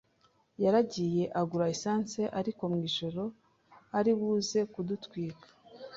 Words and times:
yaragiye 0.63 1.23
agura 1.41 1.65
essence 1.75 2.21
ariko 2.39 2.63
mw’ijoro 2.71 3.23
ari 3.97 4.11
buze 4.19 4.59
kudutwika 4.73 5.47